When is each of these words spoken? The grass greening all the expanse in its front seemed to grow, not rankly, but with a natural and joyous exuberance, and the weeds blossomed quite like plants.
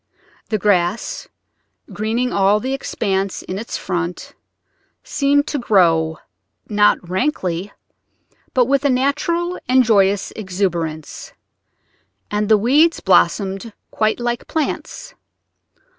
The 0.49 0.57
grass 0.57 1.27
greening 1.93 2.33
all 2.33 2.59
the 2.59 2.73
expanse 2.73 3.43
in 3.43 3.59
its 3.59 3.77
front 3.77 4.33
seemed 5.03 5.45
to 5.49 5.59
grow, 5.59 6.17
not 6.67 7.07
rankly, 7.07 7.71
but 8.55 8.65
with 8.65 8.83
a 8.83 8.89
natural 8.89 9.59
and 9.69 9.83
joyous 9.83 10.33
exuberance, 10.35 11.33
and 12.31 12.49
the 12.49 12.57
weeds 12.57 12.99
blossomed 12.99 13.73
quite 13.91 14.19
like 14.19 14.47
plants. 14.47 15.13